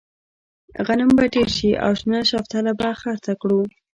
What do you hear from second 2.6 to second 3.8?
به خرڅه کړو.